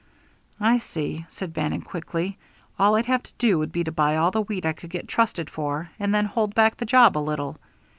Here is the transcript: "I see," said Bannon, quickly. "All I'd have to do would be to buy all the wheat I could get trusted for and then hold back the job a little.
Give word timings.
"I 0.59 0.79
see," 0.79 1.27
said 1.29 1.53
Bannon, 1.53 1.83
quickly. 1.83 2.39
"All 2.79 2.95
I'd 2.95 3.05
have 3.05 3.21
to 3.21 3.31
do 3.37 3.59
would 3.59 3.71
be 3.71 3.83
to 3.83 3.91
buy 3.91 4.15
all 4.17 4.31
the 4.31 4.41
wheat 4.41 4.65
I 4.65 4.73
could 4.73 4.89
get 4.89 5.07
trusted 5.07 5.47
for 5.47 5.91
and 5.99 6.11
then 6.11 6.25
hold 6.25 6.55
back 6.55 6.77
the 6.77 6.85
job 6.89 7.15
a 7.15 7.19
little. 7.19 7.59